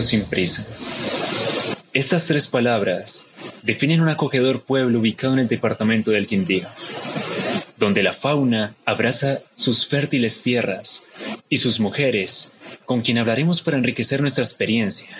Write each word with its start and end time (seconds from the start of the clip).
sin 0.00 0.24
prisa. 0.24 0.66
Estas 1.92 2.26
tres 2.26 2.48
palabras 2.48 3.26
definen 3.62 4.00
un 4.00 4.08
acogedor 4.08 4.62
pueblo 4.62 5.00
ubicado 5.00 5.34
en 5.34 5.40
el 5.40 5.48
departamento 5.48 6.10
del 6.10 6.26
Quindío, 6.26 6.66
donde 7.76 8.02
la 8.02 8.12
fauna 8.12 8.74
abraza 8.86 9.40
sus 9.54 9.86
fértiles 9.86 10.42
tierras 10.42 11.04
y 11.48 11.58
sus 11.58 11.80
mujeres, 11.80 12.54
con 12.86 13.02
quien 13.02 13.18
hablaremos 13.18 13.60
para 13.60 13.76
enriquecer 13.76 14.20
nuestra 14.20 14.42
experiencia. 14.44 15.16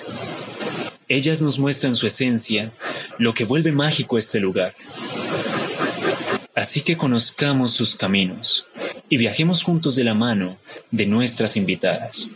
Ellas 1.09 1.43
nos 1.43 1.59
muestran 1.59 1.95
su 1.95 2.07
esencia, 2.07 2.73
lo 3.19 3.35
que 3.35 3.45
vuelve 3.45 3.73
mágico 3.73 4.17
este 4.17 4.41
lugar. 4.41 4.75
Así 6.55 6.81
que 6.83 6.97
conozcamos 6.97 7.73
sus 7.73 7.97
caminos 7.97 8.67
y 9.09 9.17
viajemos 9.19 9.63
juntos 9.63 9.95
de 9.95 10.05
la 10.05 10.15
mano 10.15 10.57
de 10.91 11.07
nuestras 11.07 11.57
invitadas. 11.57 12.29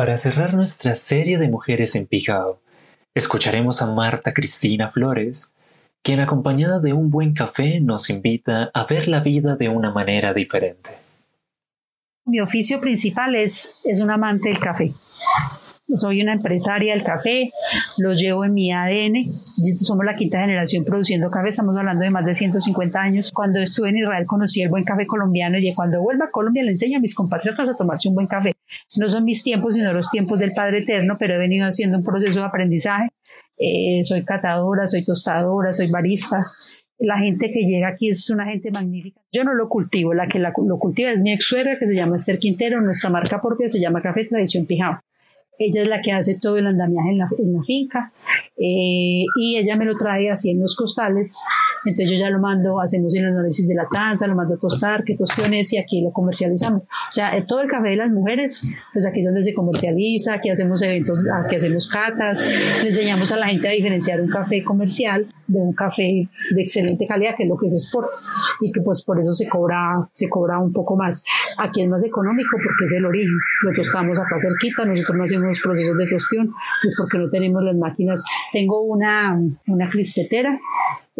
Para 0.00 0.16
cerrar 0.16 0.54
nuestra 0.54 0.94
serie 0.94 1.36
de 1.36 1.50
mujeres 1.50 1.94
en 1.94 2.06
Pijao, 2.06 2.62
escucharemos 3.14 3.82
a 3.82 3.92
Marta 3.92 4.32
Cristina 4.32 4.90
Flores, 4.90 5.54
quien 6.02 6.20
acompañada 6.20 6.80
de 6.80 6.94
un 6.94 7.10
buen 7.10 7.34
café 7.34 7.80
nos 7.80 8.08
invita 8.08 8.70
a 8.72 8.86
ver 8.86 9.08
la 9.08 9.20
vida 9.20 9.56
de 9.56 9.68
una 9.68 9.90
manera 9.90 10.32
diferente. 10.32 10.88
Mi 12.24 12.40
oficio 12.40 12.80
principal 12.80 13.34
es, 13.34 13.82
es 13.84 14.00
un 14.00 14.10
amante 14.10 14.48
del 14.48 14.58
café. 14.58 14.90
Soy 15.94 16.22
una 16.22 16.32
empresaria 16.32 16.94
del 16.94 17.04
café, 17.04 17.50
lo 17.98 18.14
llevo 18.14 18.46
en 18.46 18.54
mi 18.54 18.72
ADN. 18.72 19.30
Somos 19.80 20.06
la 20.06 20.14
quinta 20.14 20.40
generación 20.40 20.86
produciendo 20.86 21.30
café, 21.30 21.50
estamos 21.50 21.76
hablando 21.76 22.02
de 22.02 22.08
más 22.08 22.24
de 22.24 22.34
150 22.34 22.98
años. 22.98 23.30
Cuando 23.32 23.58
estuve 23.58 23.90
en 23.90 23.98
Israel 23.98 24.24
conocí 24.26 24.62
el 24.62 24.70
buen 24.70 24.84
café 24.84 25.06
colombiano 25.06 25.58
y 25.58 25.74
cuando 25.74 26.00
vuelva 26.00 26.24
a 26.24 26.30
Colombia 26.30 26.62
le 26.62 26.70
enseño 26.70 26.96
a 26.96 27.00
mis 27.02 27.14
compatriotas 27.14 27.68
a 27.68 27.76
tomarse 27.76 28.08
un 28.08 28.14
buen 28.14 28.26
café. 28.26 28.54
No 28.96 29.08
son 29.08 29.24
mis 29.24 29.42
tiempos, 29.42 29.74
sino 29.74 29.92
los 29.92 30.10
tiempos 30.10 30.38
del 30.38 30.52
Padre 30.52 30.78
Eterno, 30.78 31.16
pero 31.18 31.34
he 31.34 31.38
venido 31.38 31.66
haciendo 31.66 31.98
un 31.98 32.04
proceso 32.04 32.40
de 32.40 32.46
aprendizaje. 32.46 33.08
Eh, 33.58 34.00
soy 34.02 34.24
catadora, 34.24 34.88
soy 34.88 35.04
tostadora, 35.04 35.72
soy 35.72 35.90
barista. 35.90 36.46
La 36.98 37.18
gente 37.18 37.50
que 37.50 37.62
llega 37.62 37.88
aquí 37.88 38.08
es 38.08 38.28
una 38.30 38.46
gente 38.46 38.70
magnífica. 38.70 39.20
Yo 39.32 39.44
no 39.44 39.54
lo 39.54 39.68
cultivo, 39.68 40.12
la 40.14 40.28
que 40.28 40.38
lo 40.38 40.78
cultiva 40.78 41.10
es 41.10 41.22
mi 41.22 41.32
ex 41.32 41.46
suegra 41.46 41.78
que 41.78 41.88
se 41.88 41.94
llama 41.94 42.16
Esther 42.16 42.38
Quintero, 42.38 42.80
nuestra 42.80 43.10
marca 43.10 43.40
propia 43.40 43.68
se 43.68 43.80
llama 43.80 44.02
Café 44.02 44.24
Tradición 44.24 44.66
Pijao. 44.66 45.00
Ella 45.58 45.82
es 45.82 45.88
la 45.88 46.00
que 46.00 46.12
hace 46.12 46.38
todo 46.38 46.56
el 46.56 46.66
andamiaje 46.66 47.10
en 47.10 47.18
la, 47.18 47.28
en 47.38 47.52
la 47.52 47.62
finca 47.62 48.12
eh, 48.56 49.24
y 49.36 49.56
ella 49.58 49.76
me 49.76 49.84
lo 49.84 49.94
trae 49.96 50.30
así 50.30 50.50
en 50.50 50.60
los 50.60 50.74
costales. 50.74 51.38
Entonces 51.84 52.10
yo 52.10 52.18
ya 52.18 52.30
lo 52.30 52.40
mando, 52.40 52.80
hacemos 52.80 53.14
el 53.16 53.26
análisis 53.26 53.66
de 53.66 53.74
la 53.74 53.86
taza, 53.90 54.26
lo 54.26 54.34
mando 54.34 54.54
a 54.54 54.58
tostar, 54.58 55.04
qué 55.04 55.16
tostiones 55.16 55.72
y 55.72 55.78
aquí 55.78 56.02
lo 56.02 56.10
comercializamos. 56.10 56.82
O 56.82 57.12
sea, 57.12 57.32
todo 57.46 57.60
el 57.60 57.68
café 57.68 57.90
de 57.90 57.96
las 57.96 58.10
mujeres, 58.10 58.66
pues 58.92 59.06
aquí 59.06 59.20
es 59.20 59.26
donde 59.26 59.42
se 59.42 59.54
comercializa, 59.54 60.34
aquí 60.34 60.50
hacemos 60.50 60.82
eventos, 60.82 61.18
aquí 61.32 61.56
hacemos 61.56 61.88
catas, 61.88 62.44
le 62.82 62.88
enseñamos 62.88 63.32
a 63.32 63.36
la 63.36 63.48
gente 63.48 63.68
a 63.68 63.72
diferenciar 63.72 64.20
un 64.20 64.28
café 64.28 64.62
comercial 64.62 65.26
de 65.46 65.58
un 65.58 65.72
café 65.72 66.28
de 66.54 66.62
excelente 66.62 67.06
calidad, 67.06 67.34
que 67.36 67.44
es 67.44 67.48
lo 67.48 67.56
que 67.56 67.66
es 67.66 67.74
sport, 67.74 68.08
y 68.60 68.72
que 68.72 68.80
pues 68.82 69.02
por 69.02 69.18
eso 69.20 69.32
se 69.32 69.48
cobra, 69.48 70.08
se 70.12 70.28
cobra 70.28 70.58
un 70.58 70.72
poco 70.72 70.96
más. 70.96 71.24
Aquí 71.58 71.82
es 71.82 71.88
más 71.88 72.04
económico 72.04 72.56
porque 72.56 72.84
es 72.84 72.92
el 72.92 73.04
origen, 73.04 73.32
lo 73.62 73.72
tostamos 73.72 74.18
acá 74.18 74.36
cerquita, 74.38 74.84
nosotros 74.84 75.16
no 75.16 75.24
hacemos 75.24 75.60
procesos 75.62 75.96
de 75.96 76.06
tostión, 76.06 76.52
pues 76.82 76.94
porque 76.96 77.18
no 77.18 77.30
tenemos 77.30 77.62
las 77.62 77.76
máquinas. 77.76 78.22
Tengo 78.52 78.82
una, 78.82 79.38
una 79.66 79.90
crispetera 79.90 80.58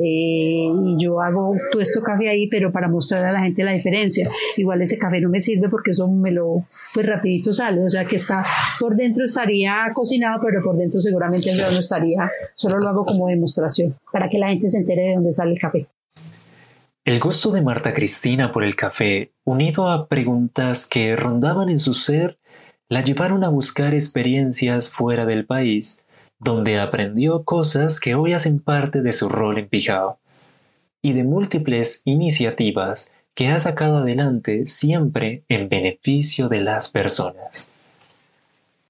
eh, 0.03 0.67
y 0.85 0.97
yo 0.99 1.21
hago 1.21 1.55
tuesto 1.71 2.01
café 2.01 2.31
ahí, 2.31 2.49
pero 2.49 2.73
para 2.73 2.89
mostrar 2.89 3.27
a 3.27 3.33
la 3.33 3.43
gente 3.43 3.63
la 3.63 3.73
diferencia. 3.73 4.31
Igual 4.57 4.81
ese 4.81 4.97
café 4.97 5.21
no 5.21 5.29
me 5.29 5.41
sirve 5.41 5.69
porque 5.69 5.91
eso 5.91 6.09
me 6.09 6.31
lo, 6.31 6.65
pues 6.95 7.07
rapidito 7.07 7.53
sale, 7.53 7.85
o 7.85 7.89
sea 7.89 8.07
que 8.07 8.17
está, 8.17 8.43
por 8.79 8.97
dentro 8.97 9.25
estaría 9.25 9.75
cocinado, 9.95 10.41
pero 10.43 10.63
por 10.63 10.77
dentro 10.77 11.01
seguramente 11.01 11.51
no 11.57 11.79
estaría, 11.79 12.31
solo 12.55 12.79
lo 12.79 12.89
hago 12.89 13.05
como 13.05 13.27
demostración, 13.27 13.95
para 14.11 14.31
que 14.31 14.39
la 14.39 14.49
gente 14.49 14.69
se 14.71 14.79
entere 14.79 15.03
de 15.03 15.15
dónde 15.17 15.33
sale 15.33 15.53
el 15.53 15.61
café. 15.61 15.87
El 17.05 17.19
gusto 17.21 17.51
de 17.51 17.61
Marta 17.61 17.93
Cristina 17.93 18.53
por 18.53 18.65
el 18.65 18.77
café, 18.77 19.33
unido 19.45 19.89
a 19.91 20.07
preguntas 20.07 20.87
que 20.87 21.17
rondaban 21.17 21.69
en 21.69 21.79
su 21.79 21.93
ser, 21.93 22.39
la 22.89 23.03
llevaron 23.03 23.45
a 23.45 23.49
buscar 23.49 23.95
experiencias 23.95 24.91
fuera 24.91 25.27
del 25.27 25.47
país, 25.47 26.07
donde 26.41 26.81
aprendió 26.81 27.45
cosas 27.45 28.01
que 28.01 28.15
hoy 28.15 28.33
hacen 28.33 28.59
parte 28.59 29.03
de 29.03 29.13
su 29.13 29.29
rol 29.29 29.59
en 29.59 29.69
Pijao, 29.69 30.19
y 31.03 31.13
de 31.13 31.23
múltiples 31.23 32.03
iniciativas 32.05 33.13
que 33.35 33.49
ha 33.49 33.59
sacado 33.59 33.99
adelante 33.99 34.67
siempre 34.67 35.45
en 35.49 35.69
beneficio 35.69 36.49
de 36.49 36.61
las 36.61 36.89
personas. 36.89 37.69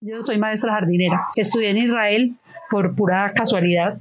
Yo 0.01 0.25
soy 0.25 0.39
maestra 0.39 0.73
jardinera. 0.73 1.27
Estudié 1.37 1.71
en 1.71 1.79
Israel 1.79 2.35
por 2.71 2.95
pura 2.95 3.33
casualidad. 3.35 4.01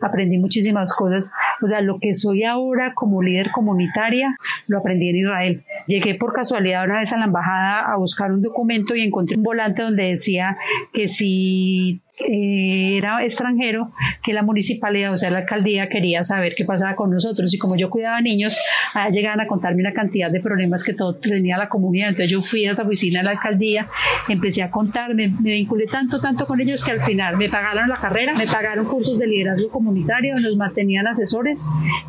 Aprendí 0.00 0.38
muchísimas 0.38 0.92
cosas. 0.94 1.32
O 1.62 1.68
sea, 1.68 1.80
lo 1.80 1.98
que 1.98 2.14
soy 2.14 2.44
ahora 2.44 2.92
como 2.94 3.22
líder 3.22 3.50
comunitaria, 3.50 4.36
lo 4.66 4.78
aprendí 4.78 5.08
en 5.08 5.16
Israel. 5.16 5.64
Llegué 5.86 6.14
por 6.14 6.32
casualidad 6.32 6.84
una 6.84 6.98
vez 6.98 7.12
a 7.12 7.18
la 7.18 7.24
embajada 7.24 7.92
a 7.92 7.96
buscar 7.96 8.32
un 8.32 8.42
documento 8.42 8.94
y 8.94 9.02
encontré 9.02 9.36
un 9.36 9.42
volante 9.42 9.82
donde 9.82 10.04
decía 10.04 10.56
que 10.92 11.08
si 11.08 12.00
eh, 12.26 12.96
era 12.96 13.22
extranjero 13.22 13.92
que 14.24 14.32
la 14.32 14.42
municipalidad, 14.42 15.12
o 15.12 15.16
sea, 15.16 15.30
la 15.30 15.38
alcaldía 15.38 15.88
quería 15.88 16.24
saber 16.24 16.52
qué 16.56 16.64
pasaba 16.64 16.96
con 16.96 17.10
nosotros 17.10 17.54
y 17.54 17.58
como 17.58 17.76
yo 17.76 17.90
cuidaba 17.90 18.20
niños, 18.20 18.58
allá 18.94 19.10
llegaban 19.10 19.40
a 19.40 19.46
contarme 19.46 19.82
una 19.82 19.92
cantidad 19.92 20.30
de 20.30 20.40
problemas 20.40 20.82
que 20.82 20.94
todo 20.94 21.14
tenía 21.14 21.56
la 21.56 21.68
comunidad. 21.68 22.08
Entonces 22.08 22.30
yo 22.30 22.42
fui 22.42 22.66
a 22.66 22.72
esa 22.72 22.82
oficina 22.82 23.20
de 23.20 23.24
la 23.24 23.30
alcaldía, 23.32 23.86
empecé 24.28 24.62
a 24.62 24.70
contar, 24.70 25.14
me, 25.14 25.28
vinculé 25.28 25.86
tanto, 25.86 26.20
tanto 26.20 26.46
con 26.46 26.60
ellos 26.60 26.84
que 26.84 26.90
al 26.90 27.00
final 27.00 27.36
me 27.36 27.48
pagaron 27.48 27.88
la 27.88 27.96
carrera, 27.96 28.34
me 28.34 28.46
pagaron 28.46 28.86
cursos 28.86 29.18
de 29.18 29.26
liderazgo 29.26 29.70
comunitario, 29.70 30.34
nos 30.40 30.56
mantenían 30.56 31.06
asesores 31.06 31.47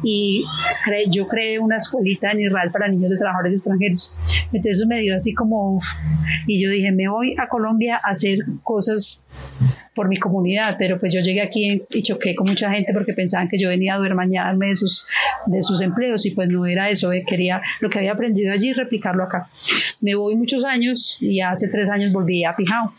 y 0.04 0.46
yo 1.10 1.28
creé 1.28 1.60
una 1.60 1.78
escuelita 1.78 2.32
en 2.32 2.42
Israel 2.42 2.72
para 2.72 2.88
niños 2.88 3.12
de 3.12 3.18
trabajadores 3.18 3.54
extranjeros. 3.54 4.16
Entonces 4.52 4.80
eso 4.80 4.88
me 4.88 5.00
dio 5.00 5.16
así 5.16 5.34
como, 5.34 5.80
y 6.48 6.62
yo 6.62 6.70
dije, 6.70 6.92
me 6.92 7.08
voy 7.08 7.36
a 7.38 7.48
Colombia 7.48 8.00
a 8.04 8.12
hacer 8.12 8.40
cosas 8.64 9.28
por 9.96 10.08
mi 10.08 10.18
comunidad, 10.18 10.78
pero 10.80 11.00
pues 11.00 11.14
yo 11.14 11.20
llegué 11.20 11.42
aquí 11.42 11.84
y 11.90 12.02
choqué 12.04 12.34
con 12.34 12.48
mucha 12.48 12.72
gente 12.72 12.94
porque 12.94 13.14
pensaban 13.14 13.50
que 13.50 13.60
yo 13.60 13.68
venía 13.68 13.96
a 13.96 13.98
duermañarme 13.98 14.68
de 14.68 14.76
sus, 14.76 15.06
de 15.46 15.62
sus 15.62 15.82
empleos 15.82 16.26
y 16.26 16.32
pues 16.32 16.48
no 16.48 16.66
era 16.66 16.90
eso, 16.90 17.12
eh, 17.12 17.26
quería 17.28 17.62
lo 17.82 17.90
que 17.90 18.00
había 18.00 18.14
aprendido 18.14 18.54
allí 18.54 18.72
replicarlo 18.72 19.24
acá. 19.24 19.50
Me 20.02 20.16
voy 20.16 20.36
muchos 20.36 20.64
años 20.64 21.18
y 21.20 21.42
hace 21.42 21.68
tres 21.68 21.90
años 21.90 22.14
volví 22.14 22.46
a 22.46 22.56
Pijao. 22.56 22.94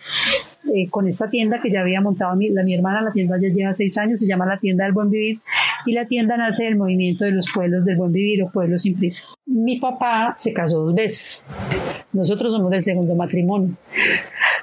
Eh, 0.75 0.91
con 0.91 1.09
esta 1.09 1.31
tienda 1.31 1.59
que 1.63 1.71
ya 1.71 1.81
había 1.81 2.03
montado 2.03 2.37
mi, 2.37 2.51
la, 2.51 2.63
mi 2.63 2.75
hermana, 2.75 3.01
la 3.01 3.13
tienda 3.13 3.39
ya 3.41 3.49
lleva 3.49 3.73
seis 3.73 3.97
años, 3.97 4.21
se 4.21 4.27
llama 4.27 4.45
la 4.45 4.59
tienda 4.59 4.85
del 4.85 4.93
buen 4.93 5.11
vivir 5.11 5.41
y 5.87 5.93
la 5.93 6.07
tienda 6.07 6.37
nace 6.37 6.65
del 6.65 6.77
movimiento 6.77 7.25
de 7.25 7.33
los 7.33 7.47
pueblos 7.53 7.85
del 7.85 7.97
buen 7.97 8.13
vivir 8.13 8.43
o 8.43 8.51
pueblos 8.51 8.83
sin 8.83 8.97
prisa. 8.97 9.25
Mi 9.47 9.79
papá 9.79 10.35
se 10.39 10.53
casó 10.53 10.85
dos 10.85 10.95
veces, 10.95 11.45
nosotros 12.13 12.53
somos 12.53 12.71
del 12.71 12.83
segundo 12.83 13.15
matrimonio. 13.15 13.77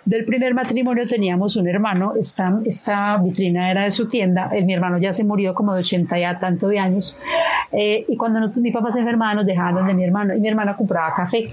Del 0.07 0.23
primer 0.23 0.53
matrimonio 0.53 1.05
teníamos 1.05 1.57
un 1.57 1.67
hermano, 1.67 2.13
esta, 2.17 2.61
esta 2.63 3.17
vitrina 3.17 3.69
era 3.69 3.83
de 3.83 3.91
su 3.91 4.07
tienda, 4.07 4.49
el, 4.53 4.63
mi 4.63 4.73
hermano 4.73 4.99
ya 4.99 5.11
se 5.11 5.25
murió 5.25 5.53
como 5.53 5.73
de 5.73 5.81
80 5.81 6.17
ya 6.17 6.39
tanto 6.39 6.69
de 6.69 6.79
años, 6.79 7.19
eh, 7.73 8.05
y 8.07 8.15
cuando 8.15 8.39
nosotros, 8.39 8.63
mi 8.63 8.71
papá 8.71 8.89
se 8.93 8.99
enfermaba 8.99 9.33
nos 9.33 9.45
dejaban 9.45 9.85
de 9.85 9.93
mi 9.93 10.05
hermano, 10.05 10.33
y 10.33 10.39
mi 10.39 10.47
hermana 10.47 10.77
compraba 10.77 11.13
café, 11.13 11.47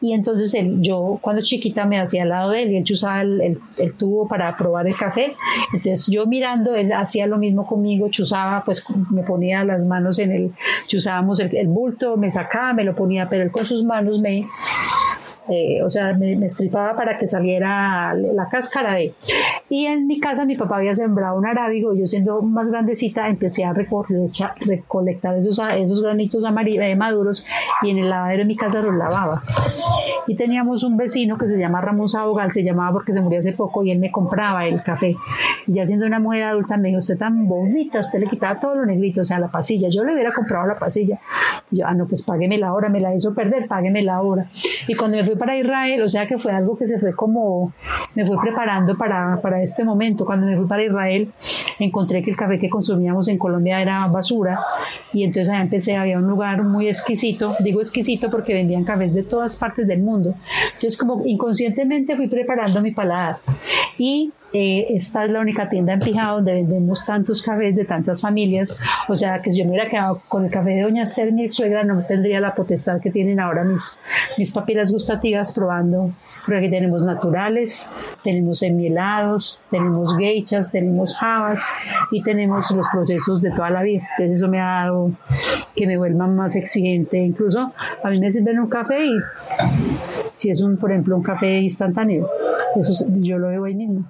y 0.00 0.14
entonces 0.14 0.56
yo 0.80 1.16
cuando 1.20 1.42
chiquita 1.42 1.84
me 1.84 2.00
hacía 2.00 2.24
al 2.24 2.30
lado 2.30 2.50
de 2.50 2.64
él, 2.64 2.72
y 2.72 2.76
él 2.78 2.82
chuzaba 2.82 3.20
el, 3.20 3.60
el, 3.76 3.92
tubo 3.94 4.26
para 4.26 4.56
probar 4.56 4.88
el 4.88 4.96
café, 4.96 5.32
entonces 5.72 6.08
yo 6.08 6.26
mirando, 6.26 6.74
él 6.74 6.92
hacía 6.92 7.28
lo 7.28 7.38
mismo 7.38 7.68
conmigo, 7.68 8.08
chuzaba, 8.08 8.64
pues 8.64 8.84
me 9.12 9.22
ponía 9.22 9.62
las 9.62 9.86
manos 9.86 10.18
en 10.18 10.32
el, 10.32 10.52
chuzábamos 10.88 11.38
el, 11.38 11.54
el 11.54 11.68
bulto, 11.68 12.16
me 12.16 12.30
sacaba, 12.30 12.72
me 12.72 12.82
lo 12.82 12.96
ponía, 12.96 13.28
pero 13.28 13.44
él 13.44 13.52
con 13.52 13.64
sus 13.64 13.84
manos 13.84 14.18
me 14.18 14.42
eh, 15.48 15.82
o 15.82 15.90
sea, 15.90 16.12
me, 16.14 16.32
estripaba 16.32 16.96
para 16.96 17.18
que 17.18 17.26
saliera 17.26 18.14
la 18.14 18.48
cáscara 18.48 18.94
de. 18.94 19.14
Y 19.68 19.86
en 19.86 20.06
mi 20.06 20.20
casa 20.20 20.44
mi 20.44 20.56
papá 20.56 20.78
había 20.78 20.94
sembrado 20.94 21.36
un 21.36 21.46
arábigo 21.46 21.94
y 21.94 22.00
yo 22.00 22.06
siendo 22.06 22.42
más 22.42 22.70
grandecita 22.70 23.28
empecé 23.28 23.64
a 23.64 23.72
recolectar 23.72 25.36
esos, 25.36 25.60
esos 25.76 26.02
granitos 26.02 26.44
eh, 26.44 26.96
maduros 26.96 27.46
y 27.82 27.90
en 27.90 27.98
el 27.98 28.10
lavadero 28.10 28.40
de 28.40 28.46
mi 28.46 28.56
casa 28.56 28.82
los 28.82 28.96
lavaba. 28.96 29.42
Y 30.26 30.36
teníamos 30.36 30.82
un 30.84 30.96
vecino 30.96 31.38
que 31.38 31.46
se 31.46 31.58
llama 31.58 31.80
Ramón 31.80 32.08
Sabogal, 32.08 32.52
se 32.52 32.62
llamaba 32.62 32.92
porque 32.92 33.12
se 33.12 33.20
murió 33.20 33.40
hace 33.40 33.52
poco 33.52 33.84
y 33.84 33.90
él 33.90 33.98
me 33.98 34.10
compraba 34.10 34.66
el 34.66 34.82
café. 34.82 35.16
Y 35.66 35.74
ya 35.74 35.86
siendo 35.86 36.06
una 36.06 36.18
mujer 36.18 36.44
adulta 36.44 36.76
me 36.76 36.88
dijo, 36.88 36.98
usted 36.98 37.18
tan 37.18 37.46
bonita, 37.46 38.00
usted 38.00 38.20
le 38.20 38.26
quitaba 38.26 38.58
todo 38.60 38.74
lo 38.74 38.86
negrito, 38.86 39.20
o 39.20 39.24
sea, 39.24 39.38
la 39.38 39.48
pasilla. 39.48 39.88
Yo 39.88 40.04
le 40.04 40.12
hubiera 40.12 40.32
comprado 40.32 40.66
la 40.66 40.78
pasilla, 40.78 41.18
Yo, 41.70 41.86
ah, 41.86 41.94
no, 41.94 42.06
pues 42.06 42.22
págueme 42.22 42.58
la 42.58 42.72
hora, 42.72 42.88
me 42.88 43.00
la 43.00 43.14
hizo 43.14 43.34
perder, 43.34 43.66
págueme 43.68 44.02
la 44.02 44.20
hora. 44.20 44.46
Y 44.88 44.94
cuando 44.94 45.16
me 45.16 45.24
fui 45.24 45.36
para 45.36 45.56
Israel, 45.56 46.02
o 46.02 46.08
sea 46.08 46.26
que 46.26 46.38
fue 46.38 46.52
algo 46.52 46.76
que 46.76 46.88
se 46.88 46.98
fue 46.98 47.14
como, 47.14 47.72
me 48.14 48.26
fui 48.26 48.36
preparando 48.38 48.96
para, 48.96 49.40
para 49.40 49.62
este 49.62 49.84
momento. 49.84 50.24
Cuando 50.24 50.46
me 50.46 50.56
fui 50.56 50.66
para 50.66 50.84
Israel, 50.84 51.32
encontré 51.78 52.22
que 52.22 52.30
el 52.30 52.36
café 52.36 52.58
que 52.58 52.68
consumíamos 52.68 53.28
en 53.28 53.38
Colombia 53.38 53.80
era 53.80 54.06
basura 54.06 54.60
y 55.12 55.24
entonces 55.24 55.52
allá 55.52 55.62
empecé, 55.62 55.96
había 55.96 56.18
un 56.18 56.26
lugar 56.26 56.62
muy 56.62 56.88
exquisito, 56.88 57.54
digo 57.60 57.80
exquisito 57.80 58.30
porque 58.30 58.54
vendían 58.54 58.84
cafés 58.84 59.14
de 59.14 59.22
todas 59.22 59.56
partes 59.56 59.86
del 59.86 60.00
mundo. 60.00 60.15
Entonces 60.24 60.96
como 60.96 61.24
inconscientemente 61.24 62.16
fui 62.16 62.28
preparando 62.28 62.80
mi 62.80 62.92
paladar 62.92 63.38
y 63.98 64.32
eh, 64.58 64.94
esta 64.94 65.24
es 65.24 65.30
la 65.30 65.40
única 65.40 65.68
tienda 65.68 65.92
en 65.92 65.98
Pijao 65.98 66.36
donde 66.36 66.54
vendemos 66.54 67.04
tantos 67.04 67.42
cafés 67.42 67.76
de 67.76 67.84
tantas 67.84 68.22
familias. 68.22 68.78
O 69.08 69.16
sea, 69.16 69.42
que 69.42 69.50
si 69.50 69.58
yo 69.58 69.64
me 69.64 69.72
hubiera 69.72 69.90
quedado 69.90 70.22
con 70.28 70.46
el 70.46 70.50
café 70.50 70.70
de 70.70 70.82
Doña 70.82 71.02
Esther, 71.02 71.32
mi 71.32 71.44
ex 71.44 71.56
suegra, 71.56 71.84
no 71.84 72.02
tendría 72.04 72.40
la 72.40 72.54
potestad 72.54 73.00
que 73.00 73.10
tienen 73.10 73.38
ahora 73.38 73.64
mis, 73.64 74.00
mis 74.38 74.52
papilas 74.52 74.92
gustativas 74.92 75.52
probando. 75.52 76.12
Porque 76.44 76.58
aquí 76.58 76.70
tenemos 76.70 77.02
naturales, 77.02 78.16
tenemos 78.22 78.62
enmielados, 78.62 79.62
tenemos 79.70 80.16
geichas, 80.16 80.70
tenemos 80.70 81.16
jabas 81.16 81.66
y 82.10 82.22
tenemos 82.22 82.70
los 82.70 82.86
procesos 82.90 83.42
de 83.42 83.50
toda 83.50 83.68
la 83.68 83.82
vida. 83.82 84.08
Entonces 84.16 84.40
eso 84.40 84.48
me 84.48 84.60
ha 84.60 84.84
dado 84.84 85.10
que 85.74 85.86
me 85.86 85.98
vuelva 85.98 86.28
más 86.28 86.56
exigente. 86.56 87.18
Incluso 87.18 87.72
a 88.02 88.10
mí 88.10 88.20
me 88.20 88.30
sirven 88.30 88.60
un 88.60 88.68
café 88.68 89.04
y 89.04 89.12
si 90.36 90.50
es 90.50 90.60
un, 90.60 90.76
por 90.76 90.92
ejemplo, 90.92 91.16
un 91.16 91.22
café 91.22 91.58
instantáneo, 91.58 92.30
eso 92.78 93.06
yo 93.18 93.38
lo 93.38 93.48
veo 93.48 93.64
ahí 93.64 93.74
mismo. 93.74 94.08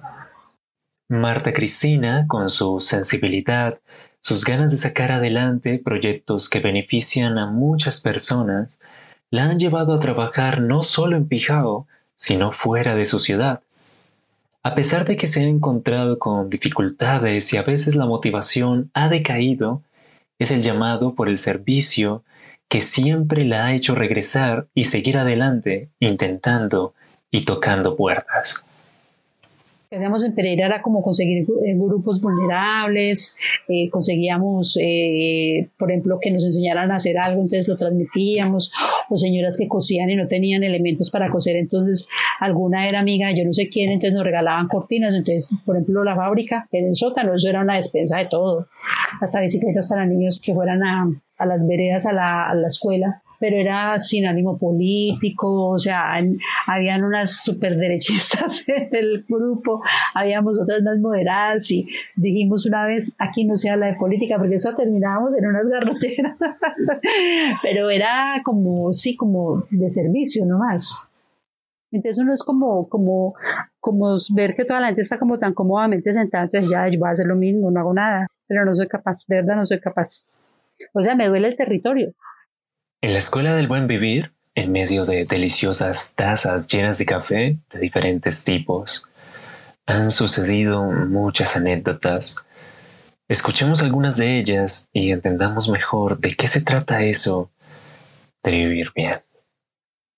Marta 1.09 1.53
Cristina, 1.53 2.25
con 2.27 2.49
su 2.49 2.79
sensibilidad, 2.79 3.79
sus 4.19 4.43
ganas 4.43 4.71
de 4.71 4.77
sacar 4.77 5.11
adelante 5.11 5.81
proyectos 5.83 6.49
que 6.49 6.59
benefician 6.59 7.37
a 7.37 7.47
muchas 7.47 8.01
personas, 8.01 8.79
la 9.31 9.45
han 9.45 9.57
llevado 9.57 9.93
a 9.93 9.99
trabajar 9.99 10.61
no 10.61 10.83
solo 10.83 11.15
en 11.15 11.27
Pijao, 11.27 11.87
sino 12.15 12.51
fuera 12.51 12.95
de 12.95 13.05
su 13.05 13.19
ciudad. 13.19 13.61
A 14.63 14.75
pesar 14.75 15.05
de 15.05 15.15
que 15.15 15.27
se 15.27 15.41
ha 15.41 15.43
encontrado 15.43 16.19
con 16.19 16.49
dificultades 16.49 17.53
y 17.53 17.57
a 17.57 17.63
veces 17.63 17.95
la 17.95 18.05
motivación 18.05 18.91
ha 18.93 19.07
decaído, 19.07 19.81
es 20.39 20.51
el 20.51 20.61
llamado 20.61 21.15
por 21.15 21.29
el 21.29 21.37
servicio 21.37 22.23
que 22.69 22.81
siempre 22.81 23.45
la 23.45 23.65
ha 23.65 23.73
hecho 23.73 23.95
regresar 23.95 24.67
y 24.73 24.85
seguir 24.85 25.17
adelante 25.17 25.89
intentando 25.99 26.93
y 27.31 27.45
tocando 27.45 27.95
puertas 27.95 28.66
que 29.89 29.95
hacíamos 29.95 30.23
en 30.23 30.33
Pereira 30.33 30.65
era 30.65 30.81
como 30.81 31.01
conseguir 31.01 31.45
eh, 31.65 31.73
grupos 31.75 32.21
vulnerables, 32.21 33.35
eh, 33.67 33.89
conseguíamos, 33.89 34.77
eh, 34.81 35.69
por 35.77 35.91
ejemplo, 35.91 36.19
que 36.21 36.31
nos 36.31 36.43
enseñaran 36.43 36.91
a 36.91 36.95
hacer 36.95 37.17
algo, 37.17 37.41
entonces 37.41 37.67
lo 37.67 37.77
transmitíamos, 37.77 38.71
o 39.09 39.17
señoras 39.17 39.57
que 39.57 39.67
cosían 39.67 40.09
y 40.09 40.15
no 40.15 40.27
tenían 40.27 40.63
elementos 40.63 41.09
para 41.09 41.29
coser, 41.29 41.55
entonces 41.55 42.07
alguna 42.39 42.87
era 42.87 42.99
amiga 42.99 43.31
yo 43.31 43.45
no 43.45 43.53
sé 43.53 43.69
quién, 43.69 43.91
entonces 43.91 44.13
nos 44.13 44.25
regalaban 44.25 44.67
cortinas, 44.67 45.15
entonces, 45.15 45.49
por 45.65 45.75
ejemplo, 45.75 46.03
la 46.03 46.15
fábrica 46.15 46.67
en 46.71 46.87
el 46.87 46.95
sótano, 46.95 47.35
eso 47.35 47.49
era 47.49 47.61
una 47.61 47.75
despensa 47.75 48.17
de 48.17 48.25
todo, 48.25 48.67
hasta 49.21 49.41
bicicletas 49.41 49.87
para 49.87 50.05
niños 50.05 50.41
que 50.43 50.53
fueran 50.53 50.83
a, 50.83 51.09
a 51.37 51.45
las 51.45 51.65
veredas 51.67 52.05
a 52.05 52.13
la, 52.13 52.49
a 52.49 52.55
la 52.55 52.67
escuela 52.67 53.21
pero 53.39 53.57
era 53.57 53.99
sin 53.99 54.25
ánimo 54.25 54.57
político, 54.57 55.69
o 55.69 55.77
sea, 55.77 56.15
habían 56.65 57.03
unas 57.03 57.43
superderechistas 57.43 58.65
en 58.67 58.89
el 58.91 59.25
grupo, 59.27 59.81
habíamos 60.13 60.59
otras 60.59 60.81
más 60.83 60.97
moderadas 60.99 61.69
y 61.71 61.87
dijimos 62.15 62.65
una 62.65 62.85
vez, 62.85 63.15
aquí 63.19 63.45
no 63.45 63.55
se 63.55 63.69
habla 63.69 63.87
de 63.87 63.95
política, 63.95 64.37
porque 64.37 64.55
eso 64.55 64.75
terminábamos 64.75 65.37
en 65.37 65.45
unas 65.45 65.67
garroteras, 65.67 66.37
pero 67.61 67.89
era 67.89 68.41
como, 68.43 68.91
sí, 68.93 69.15
como 69.15 69.65
de 69.69 69.89
servicio 69.89 70.45
nomás. 70.45 71.07
Entonces 71.91 72.21
uno 72.21 72.33
es 72.33 72.43
como, 72.43 72.89
como, 72.89 73.33
como 73.79 74.15
ver 74.35 74.53
que 74.53 74.65
toda 74.65 74.81
la 74.81 74.87
gente 74.87 75.01
está 75.01 75.17
como 75.17 75.39
tan 75.39 75.53
cómodamente 75.53 76.11
sentada, 76.11 76.45
entonces 76.45 76.69
ya 76.69 76.87
yo 76.87 76.99
voy 76.99 77.07
a 77.07 77.11
hacer 77.11 77.27
lo 77.27 77.35
mismo, 77.35 77.71
no 77.71 77.79
hago 77.79 77.93
nada, 77.93 78.27
pero 78.47 78.65
no 78.65 78.75
soy 78.75 78.87
capaz, 78.87 79.25
de 79.27 79.37
verdad 79.37 79.55
no 79.55 79.65
soy 79.65 79.79
capaz. 79.79 80.25
O 80.93 81.01
sea, 81.01 81.15
me 81.15 81.27
duele 81.27 81.47
el 81.47 81.55
territorio, 81.55 82.13
en 83.07 83.13
la 83.13 83.19
Escuela 83.19 83.55
del 83.55 83.69
Buen 83.69 83.87
Vivir, 83.87 84.33
en 84.53 84.73
medio 84.73 85.05
de 85.05 85.23
deliciosas 85.23 86.13
tazas 86.17 86.67
llenas 86.67 86.97
de 86.97 87.05
café 87.05 87.57
de 87.71 87.79
diferentes 87.79 88.43
tipos, 88.43 89.07
han 89.85 90.11
sucedido 90.11 90.83
muchas 90.83 91.55
anécdotas. 91.55 92.45
Escuchemos 93.29 93.81
algunas 93.81 94.17
de 94.17 94.37
ellas 94.37 94.89
y 94.91 95.13
entendamos 95.13 95.69
mejor 95.69 96.19
de 96.19 96.35
qué 96.35 96.49
se 96.49 96.59
trata 96.59 97.01
eso 97.01 97.49
de 98.43 98.51
vivir 98.51 98.91
bien. 98.93 99.19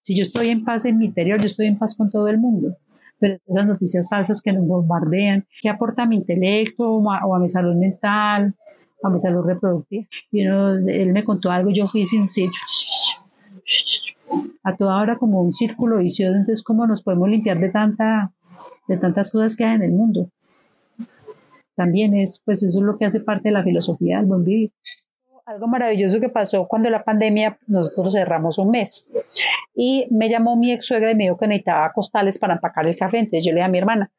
Si 0.02 0.18
yo 0.18 0.24
estoy 0.24 0.50
en 0.50 0.66
paz 0.66 0.84
en 0.86 0.98
mi 0.98 1.06
interior, 1.06 1.38
yo 1.38 1.46
estoy 1.46 1.68
en 1.68 1.78
paz 1.78 1.96
con 1.96 2.10
todo 2.10 2.28
el 2.28 2.40
mundo. 2.40 2.76
Pero 3.20 3.38
esas 3.46 3.68
noticias 3.68 4.10
falsas 4.10 4.42
que 4.42 4.52
nos 4.52 4.66
bombardean, 4.66 5.46
¿qué 5.62 5.70
aporta 5.70 6.02
a 6.02 6.06
mi 6.08 6.16
intelecto 6.16 6.90
o 6.92 7.36
a 7.36 7.40
mi 7.40 7.50
salud 7.50 7.76
mental 7.76 8.56
a 9.04 9.10
mi 9.10 9.20
salud 9.20 9.46
reproductiva. 9.46 10.06
Y 10.32 10.42
él 10.42 11.12
me 11.12 11.24
contó 11.24 11.52
algo, 11.52 11.72
yo 11.72 11.88
fui 11.88 12.06
sin 12.06 12.28
a 14.64 14.76
toda 14.76 15.02
hora 15.02 15.18
como 15.18 15.42
un 15.42 15.54
círculo 15.54 15.98
vicioso, 15.98 16.36
entonces 16.36 16.64
cómo 16.64 16.86
nos 16.86 17.02
podemos 17.02 17.30
limpiar 17.30 17.60
de 17.60 17.70
tanta 17.70 18.32
de 18.88 18.98
tantas 18.98 19.32
cosas 19.32 19.56
que 19.56 19.64
hay 19.64 19.76
en 19.76 19.84
el 19.84 19.92
mundo. 19.92 20.30
También 21.76 22.16
es, 22.16 22.42
pues 22.44 22.64
eso 22.64 22.80
es 22.80 22.84
lo 22.84 22.98
que 22.98 23.06
hace 23.06 23.22
parte 23.22 23.50
de 23.50 23.54
la 23.54 23.64
filosofía 23.64 24.18
del 24.18 24.26
buen 24.26 24.44
vivir. 24.44 24.72
Algo 25.46 25.68
maravilloso 25.68 26.20
que 26.20 26.30
pasó 26.30 26.68
cuando 26.68 26.90
la 26.90 27.04
pandemia, 27.04 27.58
nosotros 27.68 28.14
cerramos 28.14 28.58
un 28.58 28.72
mes 28.72 29.08
y 29.74 30.06
me 30.12 30.30
llamó 30.30 30.56
mi 30.56 30.72
ex 30.72 30.86
suegra 30.86 31.12
y 31.12 31.16
me 31.16 31.24
dijo 31.24 31.38
que 31.38 31.48
necesitaba 31.48 31.92
costales 31.92 32.38
para 32.38 32.56
empacar 32.56 32.86
el 32.86 32.98
café. 32.98 33.20
Entonces 33.20 33.46
yo 33.46 33.52
le 33.52 33.58
dije 33.58 33.66
a 33.66 33.70
mi 33.70 33.78
hermana, 33.78 34.12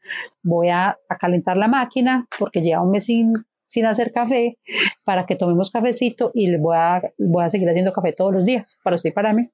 voy 0.42 0.70
a, 0.70 0.96
a 1.08 1.16
calentar 1.18 1.56
la 1.56 1.68
máquina 1.68 2.26
porque 2.38 2.62
lleva 2.62 2.82
un 2.82 2.92
mes 2.92 3.04
sin 3.04 3.34
sin 3.70 3.86
hacer 3.86 4.12
café 4.12 4.58
para 5.04 5.26
que 5.26 5.36
tomemos 5.36 5.70
cafecito 5.70 6.32
y 6.34 6.56
voy 6.56 6.76
a, 6.76 7.00
voy 7.18 7.44
a 7.44 7.50
seguir 7.50 7.70
haciendo 7.70 7.92
café 7.92 8.12
todos 8.12 8.34
los 8.34 8.44
días 8.44 8.76
para 8.82 8.96
usted 8.96 9.10
y 9.10 9.12
para 9.12 9.32
mí. 9.32 9.48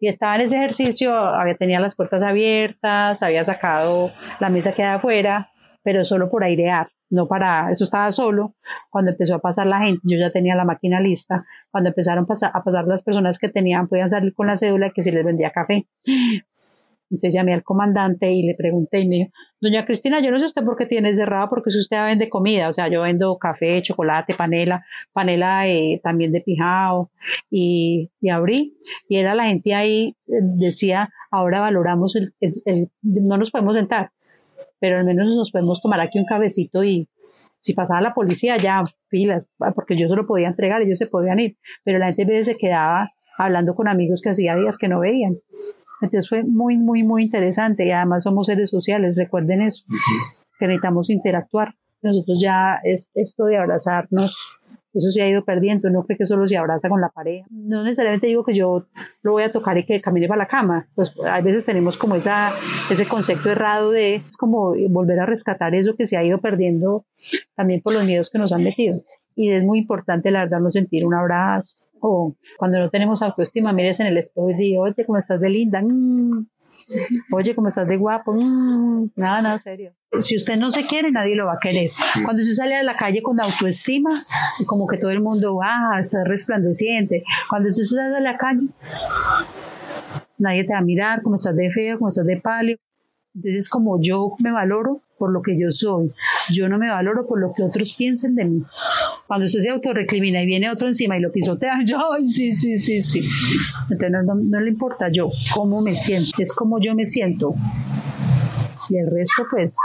Y 0.00 0.08
estaba 0.08 0.36
en 0.36 0.40
ese 0.40 0.56
ejercicio, 0.56 1.14
había 1.14 1.54
tenía 1.56 1.78
las 1.78 1.94
puertas 1.94 2.22
abiertas, 2.22 3.22
había 3.22 3.44
sacado 3.44 4.10
la 4.40 4.48
mesa 4.48 4.72
que 4.72 4.82
hay 4.82 4.94
afuera, 4.94 5.50
pero 5.82 6.02
solo 6.06 6.30
por 6.30 6.44
airear, 6.44 6.88
no 7.10 7.28
para, 7.28 7.70
eso 7.70 7.84
estaba 7.84 8.10
solo. 8.10 8.54
Cuando 8.88 9.10
empezó 9.10 9.34
a 9.34 9.40
pasar 9.40 9.66
la 9.66 9.80
gente, 9.80 10.00
yo 10.04 10.16
ya 10.16 10.30
tenía 10.30 10.54
la 10.54 10.64
máquina 10.64 10.98
lista. 10.98 11.44
Cuando 11.70 11.90
empezaron 11.90 12.24
a 12.24 12.62
pasar 12.64 12.86
las 12.86 13.02
personas 13.02 13.38
que 13.38 13.50
tenían, 13.50 13.86
podían 13.86 14.08
salir 14.08 14.32
con 14.32 14.46
la 14.46 14.56
cédula 14.56 14.92
que 14.94 15.02
si 15.02 15.10
les 15.10 15.26
vendía 15.26 15.50
café. 15.50 15.86
Entonces 17.12 17.34
llamé 17.34 17.52
al 17.52 17.62
comandante 17.62 18.32
y 18.32 18.42
le 18.42 18.54
pregunté 18.54 19.00
y 19.00 19.08
me 19.08 19.16
dijo, 19.16 19.30
doña 19.60 19.84
Cristina, 19.84 20.20
yo 20.20 20.30
no 20.30 20.38
sé 20.38 20.46
usted 20.46 20.64
por 20.64 20.76
qué 20.76 20.86
tiene 20.86 21.12
cerrado, 21.12 21.48
porque 21.50 21.68
usted 21.68 22.02
vende 22.04 22.30
comida, 22.30 22.68
o 22.68 22.72
sea, 22.72 22.88
yo 22.88 23.02
vendo 23.02 23.36
café, 23.36 23.82
chocolate, 23.82 24.34
panela, 24.34 24.84
panela 25.12 25.68
eh, 25.68 26.00
también 26.02 26.32
de 26.32 26.40
pijao 26.40 27.10
y, 27.50 28.10
y, 28.20 28.30
abrí. 28.30 28.78
Y 29.08 29.16
era 29.16 29.34
la 29.34 29.44
gente 29.44 29.74
ahí, 29.74 30.16
eh, 30.26 30.40
decía, 30.40 31.10
ahora 31.30 31.60
valoramos 31.60 32.16
el, 32.16 32.32
no 33.02 33.36
nos 33.36 33.50
podemos 33.50 33.76
sentar, 33.76 34.10
pero 34.80 34.98
al 34.98 35.04
menos 35.04 35.26
nos 35.36 35.50
podemos 35.50 35.82
tomar 35.82 36.00
aquí 36.00 36.18
un 36.18 36.24
cabecito 36.24 36.82
y 36.82 37.08
si 37.58 37.74
pasaba 37.74 38.00
la 38.00 38.14
policía 38.14 38.56
ya, 38.56 38.82
pilas, 39.08 39.50
porque 39.74 39.96
yo 39.96 40.08
solo 40.08 40.26
podía 40.26 40.48
entregar, 40.48 40.80
ellos 40.82 40.98
se 40.98 41.06
podían 41.06 41.38
ir, 41.38 41.58
pero 41.84 41.98
la 41.98 42.06
gente 42.06 42.22
a 42.22 42.26
veces 42.26 42.46
se 42.46 42.56
quedaba 42.56 43.12
hablando 43.38 43.74
con 43.74 43.86
amigos 43.86 44.20
que 44.22 44.30
hacía 44.30 44.56
días 44.56 44.78
que 44.78 44.88
no 44.88 45.00
veían. 45.00 45.34
Entonces 46.02 46.28
fue 46.28 46.42
muy, 46.42 46.76
muy, 46.76 47.02
muy 47.02 47.24
interesante 47.24 47.86
y 47.86 47.92
además 47.92 48.24
somos 48.24 48.46
seres 48.46 48.70
sociales, 48.70 49.16
recuerden 49.16 49.62
eso, 49.62 49.84
que 50.58 50.66
necesitamos 50.66 51.10
interactuar. 51.10 51.74
Nosotros 52.02 52.38
ya 52.42 52.80
es 52.82 53.10
esto 53.14 53.44
de 53.44 53.56
abrazarnos, 53.56 54.60
eso 54.92 55.08
se 55.10 55.22
ha 55.22 55.28
ido 55.28 55.44
perdiendo, 55.44 55.88
no 55.88 56.04
creo 56.04 56.18
que 56.18 56.26
solo 56.26 56.46
se 56.46 56.56
abraza 56.56 56.88
con 56.88 57.00
la 57.00 57.08
pareja. 57.08 57.46
No 57.50 57.82
necesariamente 57.82 58.26
digo 58.26 58.44
que 58.44 58.52
yo 58.52 58.86
lo 59.22 59.32
voy 59.32 59.44
a 59.44 59.52
tocar 59.52 59.78
y 59.78 59.86
que 59.86 60.00
camine 60.00 60.28
para 60.28 60.40
la 60.40 60.48
cama, 60.48 60.88
pues 60.94 61.14
a 61.26 61.40
veces 61.40 61.64
tenemos 61.64 61.96
como 61.96 62.16
esa, 62.16 62.52
ese 62.90 63.06
concepto 63.06 63.48
errado 63.48 63.90
de, 63.90 64.16
es 64.16 64.36
como 64.36 64.74
volver 64.90 65.20
a 65.20 65.26
rescatar 65.26 65.74
eso 65.74 65.94
que 65.96 66.06
se 66.06 66.16
ha 66.16 66.24
ido 66.24 66.38
perdiendo 66.38 67.06
también 67.54 67.80
por 67.80 67.94
los 67.94 68.04
miedos 68.04 68.28
que 68.28 68.38
nos 68.38 68.52
han 68.52 68.64
metido. 68.64 69.02
Y 69.34 69.50
es 69.50 69.64
muy 69.64 69.78
importante, 69.78 70.30
la 70.30 70.40
verdad, 70.40 70.60
no 70.60 70.68
sentir 70.68 71.06
un 71.06 71.14
abrazo, 71.14 71.76
o 72.02 72.34
cuando 72.58 72.80
no 72.80 72.90
tenemos 72.90 73.22
autoestima, 73.22 73.72
mires 73.72 74.00
en 74.00 74.08
el 74.08 74.18
espejo 74.18 74.50
y 74.50 74.54
digo, 74.54 74.82
oye, 74.82 75.06
¿cómo 75.06 75.18
estás 75.18 75.40
de 75.40 75.48
linda? 75.48 75.80
Mm. 75.80 76.46
Oye, 77.30 77.54
¿cómo 77.54 77.68
estás 77.68 77.86
de 77.86 77.96
guapo? 77.96 78.34
Mm. 78.34 79.10
Nada, 79.14 79.40
nada, 79.40 79.58
serio. 79.58 79.92
Si 80.18 80.34
usted 80.36 80.56
no 80.56 80.72
se 80.72 80.84
quiere, 80.84 81.12
nadie 81.12 81.36
lo 81.36 81.46
va 81.46 81.54
a 81.54 81.58
querer. 81.60 81.92
Cuando 82.24 82.42
usted 82.42 82.54
sale 82.54 82.74
a 82.74 82.82
la 82.82 82.96
calle 82.96 83.22
con 83.22 83.40
autoestima, 83.40 84.20
como 84.66 84.88
que 84.88 84.98
todo 84.98 85.12
el 85.12 85.20
mundo, 85.20 85.54
va, 85.54 85.94
ah, 85.94 86.00
está 86.00 86.24
resplandeciente. 86.24 87.22
Cuando 87.48 87.68
usted 87.68 87.84
sale 87.84 88.16
a 88.16 88.20
la 88.20 88.36
calle, 88.36 88.66
nadie 90.38 90.64
te 90.64 90.72
va 90.72 90.80
a 90.80 90.82
mirar, 90.82 91.22
cómo 91.22 91.36
estás 91.36 91.54
de 91.54 91.70
feo, 91.70 91.98
cómo 91.98 92.08
estás 92.08 92.26
de 92.26 92.36
pálido. 92.38 92.80
Entonces, 93.34 93.68
como 93.68 94.00
yo 94.00 94.34
me 94.40 94.50
valoro 94.50 95.02
por 95.18 95.30
lo 95.30 95.40
que 95.40 95.56
yo 95.56 95.70
soy, 95.70 96.12
yo 96.50 96.68
no 96.68 96.78
me 96.78 96.90
valoro 96.90 97.28
por 97.28 97.40
lo 97.40 97.52
que 97.54 97.62
otros 97.62 97.94
piensen 97.94 98.34
de 98.34 98.44
mí 98.44 98.64
Cuando 99.32 99.46
usted 99.46 99.60
se 99.60 99.70
autorrecrimina 99.70 100.42
y 100.42 100.46
viene 100.46 100.68
otro 100.68 100.88
encima 100.88 101.16
y 101.16 101.20
lo 101.20 101.32
pisotea, 101.32 101.78
yo, 101.86 101.96
ay, 102.12 102.26
sí, 102.26 102.52
sí, 102.52 102.76
sí, 102.76 103.00
sí. 103.00 103.26
Entonces 103.90 104.10
no, 104.10 104.34
no 104.34 104.60
le 104.60 104.68
importa 104.68 105.08
yo 105.08 105.30
cómo 105.54 105.80
me 105.80 105.94
siento, 105.94 106.32
es 106.38 106.52
como 106.52 106.78
yo 106.78 106.94
me 106.94 107.06
siento. 107.06 107.54
Y 108.90 108.98
el 108.98 109.06
resto, 109.10 109.46
pues, 109.50 109.78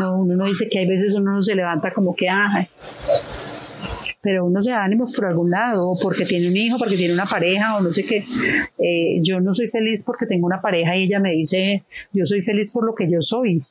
no, 0.00 0.20
uno 0.20 0.36
no 0.36 0.46
dice 0.46 0.70
que 0.70 0.78
hay 0.78 0.86
veces 0.86 1.14
uno 1.16 1.32
no 1.32 1.42
se 1.42 1.54
levanta 1.54 1.92
como 1.92 2.16
que, 2.16 2.30
ay, 2.30 2.64
pero 4.22 4.46
uno 4.46 4.58
se 4.62 4.70
da 4.70 4.82
ánimos 4.82 5.12
por 5.12 5.26
algún 5.26 5.50
lado, 5.50 5.86
o 5.86 5.98
porque 6.00 6.24
tiene 6.24 6.48
un 6.48 6.56
hijo, 6.56 6.78
porque 6.78 6.96
tiene 6.96 7.12
una 7.12 7.26
pareja, 7.26 7.76
o 7.76 7.82
no 7.82 7.92
sé 7.92 8.06
qué. 8.06 8.24
Eh, 8.78 9.20
yo 9.20 9.38
no 9.38 9.52
soy 9.52 9.68
feliz 9.68 10.02
porque 10.02 10.24
tengo 10.24 10.46
una 10.46 10.62
pareja 10.62 10.96
y 10.96 11.02
ella 11.02 11.20
me 11.20 11.32
dice, 11.32 11.84
yo 12.14 12.24
soy 12.24 12.40
feliz 12.40 12.72
por 12.72 12.86
lo 12.86 12.94
que 12.94 13.10
yo 13.10 13.20
soy. 13.20 13.62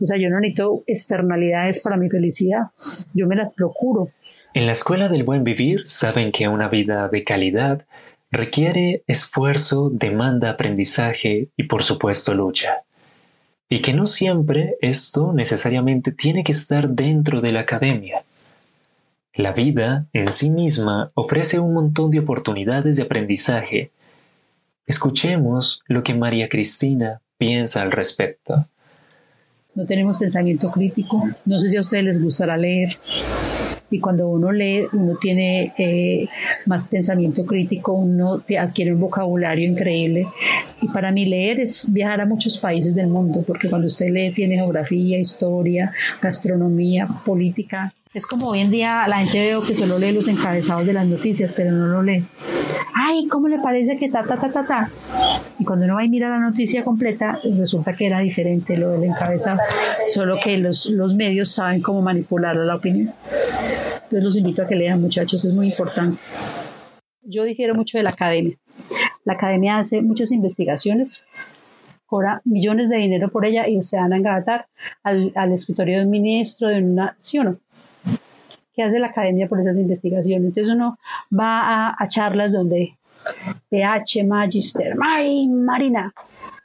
O 0.00 0.06
sea, 0.06 0.16
yo 0.16 0.30
no 0.30 0.38
necesito 0.38 0.84
externalidades 0.86 1.80
para 1.82 1.96
mi 1.96 2.08
felicidad, 2.08 2.68
yo 3.14 3.26
me 3.26 3.34
las 3.34 3.52
procuro. 3.52 4.10
En 4.52 4.66
la 4.66 4.72
escuela 4.72 5.08
del 5.08 5.22
buen 5.22 5.44
vivir 5.44 5.82
saben 5.86 6.32
que 6.32 6.48
una 6.48 6.68
vida 6.68 7.08
de 7.08 7.22
calidad 7.22 7.86
requiere 8.32 9.04
esfuerzo, 9.06 9.90
demanda 9.90 10.50
aprendizaje 10.50 11.50
y 11.56 11.62
por 11.64 11.84
supuesto 11.84 12.34
lucha. 12.34 12.82
Y 13.68 13.80
que 13.80 13.92
no 13.92 14.06
siempre 14.06 14.74
esto 14.80 15.32
necesariamente 15.32 16.10
tiene 16.10 16.42
que 16.42 16.50
estar 16.50 16.88
dentro 16.88 17.40
de 17.40 17.52
la 17.52 17.60
academia. 17.60 18.24
La 19.34 19.52
vida 19.52 20.06
en 20.12 20.32
sí 20.32 20.50
misma 20.50 21.12
ofrece 21.14 21.60
un 21.60 21.72
montón 21.72 22.10
de 22.10 22.18
oportunidades 22.18 22.96
de 22.96 23.04
aprendizaje. 23.04 23.92
Escuchemos 24.84 25.82
lo 25.86 26.02
que 26.02 26.14
María 26.14 26.48
Cristina 26.48 27.20
piensa 27.38 27.82
al 27.82 27.92
respecto. 27.92 28.66
No 29.76 29.86
tenemos 29.86 30.18
pensamiento 30.18 30.72
crítico. 30.72 31.28
No 31.44 31.60
sé 31.60 31.68
si 31.68 31.76
a 31.76 31.80
ustedes 31.80 32.04
les 32.04 32.22
gustará 32.22 32.56
leer. 32.56 32.98
Y 33.90 33.98
cuando 33.98 34.28
uno 34.28 34.52
lee, 34.52 34.86
uno 34.92 35.16
tiene 35.20 35.72
eh, 35.76 36.28
más 36.66 36.88
pensamiento 36.88 37.44
crítico, 37.44 37.92
uno 37.92 38.42
adquiere 38.58 38.94
un 38.94 39.00
vocabulario 39.00 39.68
increíble. 39.68 40.26
Y 40.80 40.88
para 40.88 41.10
mí 41.10 41.26
leer 41.26 41.60
es 41.60 41.92
viajar 41.92 42.20
a 42.20 42.26
muchos 42.26 42.58
países 42.58 42.94
del 42.94 43.08
mundo, 43.08 43.42
porque 43.46 43.68
cuando 43.68 43.86
usted 43.86 44.08
lee 44.10 44.32
tiene 44.32 44.54
geografía, 44.56 45.18
historia, 45.18 45.92
gastronomía, 46.22 47.08
política, 47.24 47.92
es 48.12 48.26
como 48.26 48.48
hoy 48.48 48.58
en 48.58 48.72
día 48.72 49.06
la 49.06 49.18
gente 49.18 49.38
veo 49.38 49.62
que 49.62 49.72
solo 49.72 49.96
lee 49.96 50.10
los 50.10 50.26
encabezados 50.26 50.84
de 50.84 50.92
las 50.92 51.06
noticias, 51.06 51.52
pero 51.52 51.70
no 51.70 51.86
lo 51.86 52.02
lee. 52.02 52.24
Ay, 53.02 53.28
¿cómo 53.28 53.48
le 53.48 53.58
parece 53.58 53.96
que 53.96 54.10
ta, 54.10 54.24
ta, 54.24 54.36
ta, 54.36 54.52
ta, 54.52 54.66
ta? 54.66 54.90
Y 55.58 55.64
cuando 55.64 55.86
uno 55.86 55.94
va 55.94 56.04
y 56.04 56.10
mira 56.10 56.28
la 56.28 56.38
noticia 56.38 56.84
completa, 56.84 57.40
resulta 57.56 57.94
que 57.94 58.06
era 58.06 58.18
diferente 58.18 58.76
lo 58.76 58.90
del 58.90 59.04
encabezado, 59.04 59.58
solo 60.06 60.36
que 60.44 60.58
los, 60.58 60.90
los 60.90 61.14
medios 61.14 61.50
saben 61.50 61.80
cómo 61.80 62.02
manipular 62.02 62.56
la 62.56 62.76
opinión. 62.76 63.14
Entonces 63.94 64.22
los 64.22 64.36
invito 64.36 64.60
a 64.60 64.66
que 64.66 64.76
lean, 64.76 65.00
muchachos, 65.00 65.42
es 65.46 65.54
muy 65.54 65.68
importante. 65.68 66.20
Yo 67.22 67.44
difiero 67.44 67.74
mucho 67.74 67.96
de 67.96 68.04
la 68.04 68.10
academia. 68.10 68.58
La 69.24 69.32
academia 69.32 69.78
hace 69.78 70.02
muchas 70.02 70.30
investigaciones, 70.30 71.26
cobra 72.04 72.42
millones 72.44 72.90
de 72.90 72.98
dinero 72.98 73.30
por 73.30 73.46
ella 73.46 73.66
y 73.66 73.80
se 73.80 73.96
van 73.96 74.12
a 74.12 74.18
engatar 74.18 74.66
al, 75.02 75.32
al 75.36 75.52
escritorio 75.52 76.00
de 76.00 76.04
un 76.04 76.10
ministro, 76.10 76.68
de 76.68 76.82
una, 76.82 77.14
¿sí 77.16 77.38
o 77.38 77.44
no? 77.44 77.56
Que 78.80 78.88
hace 78.88 78.98
la 78.98 79.08
academia 79.08 79.46
por 79.46 79.60
esas 79.60 79.78
investigaciones. 79.78 80.48
Entonces 80.48 80.72
uno 80.72 80.98
va 81.36 81.94
a, 81.98 82.08
charlas 82.08 82.52
donde 82.52 82.94
PH, 83.68 84.24
Magister, 84.24 84.96
May, 84.96 85.46
Marina. 85.48 86.14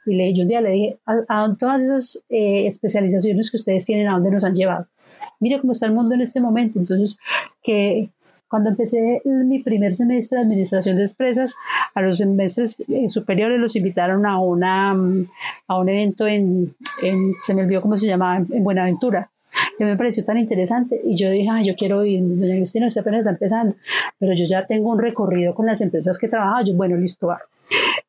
Y 0.06 0.14
le, 0.14 0.32
yo 0.32 0.44
un 0.44 0.48
día 0.48 0.60
le 0.62 0.70
dije, 0.70 0.98
a, 1.06 1.54
todas 1.58 1.84
esas 1.84 2.22
eh, 2.30 2.66
especializaciones 2.66 3.50
que 3.50 3.58
ustedes 3.58 3.84
tienen, 3.84 4.08
¿a 4.08 4.12
dónde 4.12 4.30
nos 4.30 4.44
han 4.44 4.54
llevado? 4.54 4.86
Mire 5.40 5.60
cómo 5.60 5.72
está 5.72 5.84
el 5.86 5.92
mundo 5.92 6.14
en 6.14 6.22
este 6.22 6.40
momento. 6.40 6.78
Entonces, 6.78 7.18
que 7.62 8.08
cuando 8.48 8.70
empecé 8.70 9.20
mi 9.24 9.58
primer 9.58 9.94
semestre 9.94 10.38
de 10.38 10.44
administración 10.44 10.96
de 10.96 11.04
empresas, 11.04 11.54
a 11.94 12.00
los 12.00 12.16
semestres 12.16 12.80
eh, 12.88 13.10
superiores 13.10 13.60
los 13.60 13.76
invitaron 13.76 14.24
a, 14.24 14.38
una, 14.38 14.92
a 15.66 15.78
un 15.78 15.88
evento 15.88 16.26
en, 16.26 16.74
en, 17.02 17.34
se 17.40 17.54
me 17.54 17.62
olvidó 17.64 17.82
cómo 17.82 17.98
se 17.98 18.06
llamaba, 18.06 18.36
en 18.38 18.64
Buenaventura 18.64 19.30
que 19.78 19.84
me 19.84 19.96
pareció 19.96 20.24
tan 20.24 20.38
interesante 20.38 21.00
y 21.04 21.16
yo 21.16 21.30
dije, 21.30 21.50
yo 21.64 21.74
quiero 21.76 22.04
ir, 22.04 22.22
doña 22.22 22.56
Cristina, 22.56 22.86
usted 22.86 23.00
apenas 23.02 23.20
está 23.20 23.30
empezando, 23.30 23.76
pero 24.18 24.34
yo 24.34 24.44
ya 24.46 24.66
tengo 24.66 24.90
un 24.90 24.98
recorrido 24.98 25.54
con 25.54 25.66
las 25.66 25.80
empresas 25.80 26.18
que 26.18 26.26
he 26.26 26.28
trabajado, 26.28 26.66
yo, 26.66 26.74
bueno, 26.74 26.96
listo, 26.96 27.28
va. 27.28 27.40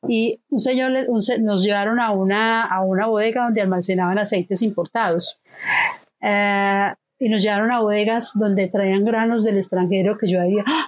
Y 0.07 0.39
un 0.49 0.59
señor 0.59 0.91
nos 1.09 1.63
llevaron 1.63 1.99
a 1.99 2.11
una, 2.11 2.63
a 2.63 2.81
una 2.81 3.07
bodega 3.07 3.45
donde 3.45 3.61
almacenaban 3.61 4.19
aceites 4.19 4.61
importados. 4.61 5.39
Eh, 6.21 6.93
y 7.19 7.29
nos 7.29 7.41
llevaron 7.41 7.71
a 7.71 7.79
bodegas 7.79 8.31
donde 8.35 8.67
traían 8.67 9.03
granos 9.03 9.43
del 9.43 9.57
extranjero 9.57 10.17
que 10.17 10.27
yo 10.27 10.39
había, 10.39 10.63
¡ah! 10.67 10.87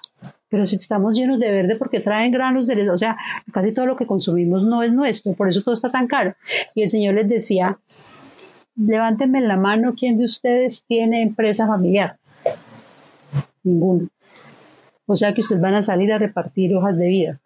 pero 0.50 0.66
si 0.66 0.76
estamos 0.76 1.18
llenos 1.18 1.40
de 1.40 1.52
verde 1.52 1.76
porque 1.76 2.00
traen 2.00 2.32
granos 2.32 2.68
del, 2.68 2.90
o 2.90 2.98
sea, 2.98 3.18
casi 3.54 3.74
todo 3.74 3.86
lo 3.86 3.96
que 3.96 4.06
consumimos 4.06 4.64
no 4.64 4.84
es 4.84 4.92
nuestro, 4.92 5.34
por 5.34 5.48
eso 5.48 5.62
todo 5.64 5.74
está 5.74 5.92
tan 5.92 6.08
caro. 6.08 6.36
Y 6.76 6.84
el 6.84 6.90
señor 6.90 7.16
les 7.16 7.30
decía, 7.30 7.78
Levántenme 8.80 9.42
la 9.42 9.58
mano, 9.58 9.94
¿quién 9.98 10.18
de 10.18 10.24
ustedes 10.24 10.86
tiene 10.88 11.22
empresa 11.22 11.68
familiar? 11.68 12.18
Ninguno. 13.64 14.08
O 15.06 15.16
sea 15.18 15.34
que 15.34 15.42
ustedes 15.42 15.62
van 15.62 15.74
a 15.74 15.84
salir 15.84 16.14
a 16.14 16.18
repartir 16.18 16.74
hojas 16.74 16.98
de 16.98 17.08
vida. 17.08 17.40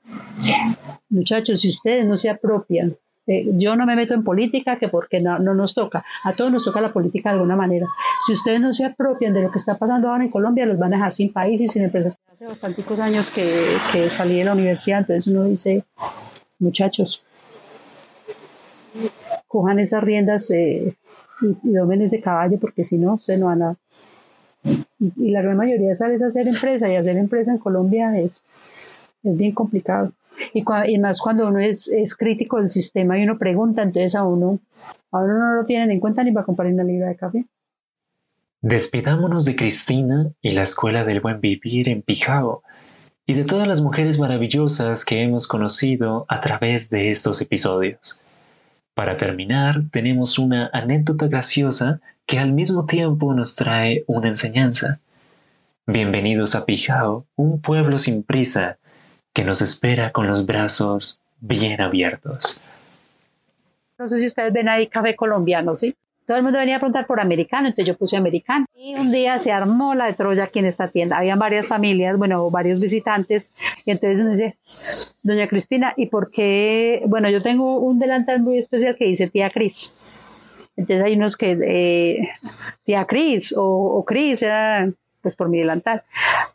Muchachos, 1.09 1.61
si 1.61 1.69
ustedes 1.69 2.05
no 2.05 2.17
se 2.17 2.29
apropian, 2.29 2.95
yo 3.25 3.75
no 3.75 3.85
me 3.85 3.95
meto 3.95 4.13
en 4.13 4.23
política, 4.23 4.77
que 4.77 4.89
porque 4.89 5.21
no, 5.21 5.39
nos 5.39 5.73
toca, 5.73 6.05
a 6.23 6.33
todos 6.33 6.51
nos 6.51 6.65
toca 6.65 6.81
la 6.81 6.93
política 6.93 7.29
de 7.29 7.35
alguna 7.35 7.55
manera. 7.55 7.87
Si 8.27 8.33
ustedes 8.33 8.59
no 8.59 8.71
se 8.73 8.85
apropian 8.85 9.33
de 9.33 9.41
lo 9.41 9.49
que 9.49 9.57
está 9.57 9.77
pasando 9.77 10.09
ahora 10.09 10.23
en 10.23 10.29
Colombia, 10.29 10.67
los 10.67 10.77
van 10.77 10.93
a 10.93 10.97
dejar 10.97 11.13
sin 11.13 11.33
país 11.33 11.59
y 11.61 11.67
sin 11.67 11.83
empresas. 11.83 12.15
Hace 12.31 12.45
bastanticos 12.45 12.99
años 12.99 13.31
que, 13.31 13.77
que 13.91 14.09
salí 14.11 14.37
de 14.37 14.45
la 14.45 14.53
universidad, 14.53 14.99
entonces 14.99 15.25
uno 15.27 15.45
dice, 15.45 15.83
muchachos, 16.59 17.25
cojan 19.47 19.79
esas 19.79 20.03
riendas 20.03 20.51
eh, 20.51 20.95
y, 21.41 21.69
domen 21.69 22.01
ese 22.01 22.21
caballo 22.21 22.59
porque 22.59 22.83
si 22.83 22.97
no, 22.97 23.19
se 23.19 23.37
no 23.37 23.47
van 23.47 23.61
a... 23.63 23.75
Y, 24.99 25.31
la 25.31 25.41
gran 25.41 25.57
mayoría 25.57 25.95
sale 25.95 26.23
a 26.23 26.27
hacer 26.27 26.47
empresa 26.47 26.89
y 26.89 26.95
hacer 26.95 27.17
empresa 27.17 27.51
en 27.51 27.57
Colombia 27.57 28.17
es, 28.19 28.43
es 29.23 29.37
bien 29.37 29.53
complicado. 29.53 30.11
Y, 30.53 30.63
y 30.87 30.97
más 30.99 31.21
cuando 31.21 31.47
uno 31.47 31.59
es, 31.59 31.87
es, 31.89 32.15
crítico 32.15 32.59
del 32.59 32.69
sistema 32.69 33.17
y 33.17 33.23
uno 33.23 33.37
pregunta, 33.37 33.83
entonces 33.83 34.15
a 34.15 34.23
uno, 34.25 34.59
a 35.11 35.19
uno 35.19 35.37
no 35.37 35.55
lo 35.55 35.65
tienen 35.65 35.91
en 35.91 35.99
cuenta 35.99 36.23
ni 36.23 36.31
para 36.31 36.45
comprar 36.45 36.71
una 36.71 36.83
libra 36.83 37.09
de 37.09 37.15
café. 37.15 37.45
Despidámonos 38.61 39.43
de 39.43 39.57
Cristina 39.57 40.31
y 40.41 40.51
la 40.51 40.63
Escuela 40.63 41.03
del 41.03 41.19
Buen 41.19 41.41
Vivir 41.41 41.89
en 41.89 42.01
Pijao 42.01 42.63
y 43.25 43.33
de 43.33 43.43
todas 43.43 43.67
las 43.67 43.81
mujeres 43.81 44.19
maravillosas 44.19 45.05
que 45.05 45.21
hemos 45.21 45.47
conocido 45.47 46.25
a 46.29 46.41
través 46.41 46.89
de 46.89 47.09
estos 47.09 47.41
episodios. 47.41 48.21
Para 48.93 49.17
terminar, 49.17 49.81
tenemos 49.91 50.37
una 50.37 50.69
anécdota 50.71 51.27
graciosa 51.27 51.99
que 52.27 52.37
al 52.37 52.51
mismo 52.51 52.85
tiempo 52.85 53.33
nos 53.33 53.55
trae 53.55 54.03
una 54.05 54.27
enseñanza. 54.27 54.99
Bienvenidos 55.87 56.53
a 56.53 56.65
Pijao, 56.65 57.25
un 57.35 57.59
pueblo 57.59 57.97
sin 57.97 58.21
prisa 58.21 58.77
que 59.33 59.43
nos 59.43 59.63
espera 59.63 60.11
con 60.11 60.27
los 60.27 60.45
brazos 60.45 61.19
bien 61.39 61.81
abiertos. 61.81 62.61
No 63.97 64.07
sé 64.07 64.19
si 64.19 64.27
ustedes 64.27 64.53
ven 64.53 64.69
ahí 64.69 64.87
café 64.87 65.15
colombiano, 65.15 65.75
¿sí? 65.75 65.95
Todo 66.25 66.37
el 66.37 66.43
mundo 66.43 66.59
venía 66.59 66.77
a 66.77 66.79
preguntar 66.79 67.05
por 67.05 67.19
americano, 67.19 67.67
entonces 67.67 67.85
yo 67.85 67.97
puse 67.97 68.17
americano. 68.17 68.65
Y 68.75 68.95
un 68.95 69.11
día 69.11 69.39
se 69.39 69.51
armó 69.51 69.95
la 69.95 70.05
de 70.05 70.13
Troya 70.13 70.45
aquí 70.45 70.59
en 70.59 70.65
esta 70.65 70.87
tienda. 70.87 71.17
Habían 71.17 71.39
varias 71.39 71.67
familias, 71.67 72.17
bueno, 72.17 72.49
varios 72.49 72.79
visitantes. 72.79 73.53
Y 73.85 73.91
entonces 73.91 74.19
uno 74.21 74.31
dice, 74.31 74.55
doña 75.21 75.47
Cristina, 75.47 75.93
¿y 75.97 76.07
por 76.07 76.31
qué? 76.31 77.03
Bueno, 77.07 77.29
yo 77.29 77.41
tengo 77.41 77.79
un 77.79 77.99
delantal 77.99 78.41
muy 78.41 78.57
especial 78.57 78.95
que 78.95 79.05
dice 79.05 79.29
tía 79.29 79.49
Cris. 79.49 79.95
Entonces 80.75 81.05
hay 81.05 81.15
unos 81.15 81.37
que, 81.37 81.57
eh, 81.65 82.29
tía 82.83 83.05
Cris 83.05 83.53
o, 83.55 83.63
o 83.63 84.05
Cris, 84.05 84.41
era 84.41 84.89
pues 85.21 85.35
por 85.35 85.49
mi 85.49 85.59
delantal. 85.59 86.03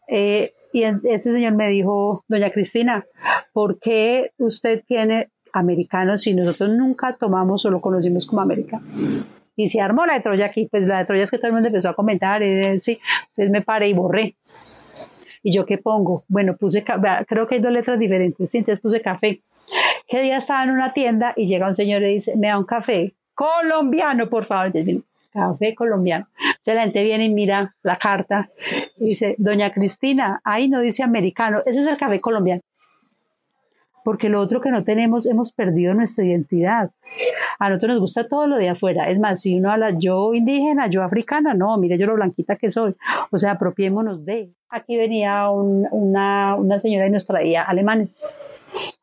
Eh, 0.07 0.53
y 0.73 0.83
ese 0.83 1.33
señor 1.33 1.55
me 1.55 1.69
dijo, 1.71 2.25
doña 2.29 2.51
Cristina, 2.51 3.05
¿por 3.53 3.81
qué 3.81 4.33
usted 4.39 4.83
tiene 4.87 5.31
americanos 5.53 6.23
si 6.23 6.35
nosotros 6.35 6.71
nunca 6.71 7.17
tomamos 7.19 7.65
o 7.65 7.71
lo 7.71 7.81
conocimos 7.81 8.27
como 8.27 8.43
americano? 8.43 8.85
Y 9.59 9.69
se 9.69 9.81
armó 9.81 10.07
la 10.07 10.15
de 10.15 10.21
Troya 10.21 10.47
aquí, 10.47 10.69
pues 10.71 10.87
la 10.87 10.99
de 10.99 11.05
Troya 11.05 11.25
es 11.25 11.33
que 11.33 11.39
todo 11.39 11.49
el 11.49 11.55
mundo 11.55 11.67
empezó 11.67 11.89
a 11.89 11.95
comentar, 11.95 12.41
y 12.45 12.79
sí, 12.79 13.01
entonces 13.31 13.51
me 13.51 13.61
paré 13.61 13.89
y 13.89 13.93
borré. 13.93 14.37
¿Y 15.43 15.53
yo 15.53 15.67
qué 15.67 15.79
pongo? 15.79 16.23
Bueno, 16.29 16.57
puse, 16.57 16.85
creo 16.85 17.49
que 17.49 17.57
hay 17.57 17.61
dos 17.61 17.73
letras 17.73 17.99
diferentes, 17.99 18.49
sí, 18.49 18.59
entonces 18.59 18.81
puse 18.81 19.01
café. 19.01 19.43
Que 20.07 20.23
día 20.23 20.37
estaba 20.37 20.63
en 20.63 20.71
una 20.71 20.93
tienda 20.93 21.33
y 21.35 21.49
llega 21.49 21.67
un 21.67 21.75
señor 21.75 22.03
y 22.03 22.15
dice, 22.15 22.37
me 22.37 22.47
da 22.47 22.57
un 22.57 22.67
café 22.67 23.15
colombiano, 23.35 24.29
por 24.29 24.45
favor. 24.45 24.67
Entonces, 24.67 25.03
café 25.33 25.75
colombiano. 25.75 26.29
Entonces 26.39 26.75
la 26.75 26.83
gente 26.83 27.03
viene 27.03 27.25
y 27.25 27.35
mira 27.35 27.75
la 27.83 27.97
carta 27.97 28.49
y 28.97 29.07
dice, 29.07 29.35
doña 29.39 29.73
Cristina, 29.73 30.41
ahí 30.45 30.69
no 30.69 30.81
dice 30.81 31.03
americano, 31.03 31.63
ese 31.67 31.81
es 31.81 31.87
el 31.89 31.97
café 31.97 32.21
colombiano. 32.21 32.63
Porque 34.05 34.29
lo 34.29 34.41
otro 34.41 34.61
que 34.61 34.71
no 34.71 34.85
tenemos, 34.85 35.27
hemos 35.27 35.53
perdido 35.53 35.95
nuestra 35.95 36.25
identidad. 36.25 36.91
A 37.59 37.69
nosotros 37.69 37.95
nos 37.95 38.01
gusta 38.01 38.29
todo 38.29 38.47
lo 38.47 38.57
de 38.57 38.69
afuera. 38.69 39.11
Es 39.11 39.19
más, 39.19 39.43
si 39.43 39.57
uno 39.57 39.71
habla 39.71 39.95
yo 39.99 40.35
indígena, 40.35 40.89
yo 40.89 41.03
africana, 41.03 41.55
no, 41.55 41.77
mire 41.77 41.99
yo 41.99 42.07
lo 42.07 42.15
blanquita 42.15 42.57
que 42.57 42.71
soy. 42.71 42.95
O 43.31 43.39
sea, 43.39 43.53
apropiémonos 43.53 44.25
de. 44.25 44.53
Aquí 44.71 44.97
venía 44.97 45.51
una, 45.51 46.55
una 46.57 46.79
señora 46.79 47.07
y 47.07 47.11
nos 47.11 47.27
traía 47.27 47.63
alemanes. 47.63 48.25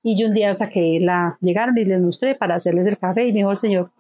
Y 0.04 0.16
yo 0.16 0.28
un 0.28 0.34
día 0.34 0.54
saqué 0.56 1.00
la, 1.02 1.38
llegaron 1.42 1.78
y 1.78 1.86
les 1.86 2.02
mostré 2.02 2.36
para 2.36 2.56
hacerles 2.56 2.86
el 2.86 2.98
café 2.98 3.26
y 3.26 3.34
me 3.34 3.40
dijo 3.40 3.52
el 3.52 3.58
señor, 3.58 3.92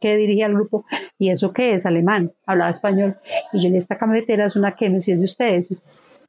que 0.00 0.16
dirigía 0.16 0.46
el 0.46 0.54
grupo, 0.54 0.84
¿y 1.18 1.30
eso 1.30 1.52
qué 1.52 1.74
es? 1.74 1.86
Alemán, 1.86 2.32
hablaba 2.46 2.70
español. 2.70 3.16
Y 3.52 3.62
yo 3.62 3.68
en 3.68 3.76
esta 3.76 3.98
cafetera 3.98 4.46
es 4.46 4.56
una 4.56 4.74
que 4.74 4.88
me 4.88 4.96
decía 4.96 5.16
de 5.16 5.24
ustedes, 5.24 5.74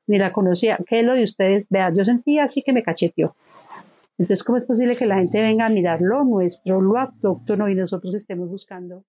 ni 0.08 0.17
la 0.17 0.34
conocía, 0.34 0.77
¿qué 0.88 1.00
es 1.00 1.05
lo 1.05 1.13
de 1.13 1.24
ustedes? 1.24 1.65
Vea, 1.70 1.91
yo 1.93 2.03
sentía 2.03 2.43
así 2.43 2.62
que 2.62 2.74
me 2.74 2.84
cacheteó. 2.84 3.36
Entonces, 4.17 4.43
¿cómo 4.43 4.58
es 4.58 4.65
posible 4.65 4.96
que 4.96 5.05
la 5.05 5.17
gente 5.17 5.41
venga 5.41 5.65
a 5.65 5.70
mirar 5.70 6.01
lo 6.01 6.24
nuestro, 6.24 6.82
lo 6.82 6.98
autóctono 6.98 7.70
y 7.70 7.75
nosotros 7.75 8.13
estemos 8.13 8.50
buscando 8.50 9.05